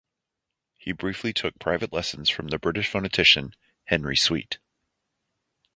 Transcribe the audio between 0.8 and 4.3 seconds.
briefly took private lessons from the British phonetician Henry